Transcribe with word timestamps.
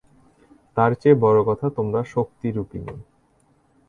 তার 0.77 0.91
চেয়ে 0.95 1.21
বড়ো 1.23 1.41
কথা 1.43 1.65
তোমারা 1.69 2.01
শক্তিরূপিণী। 2.05 2.93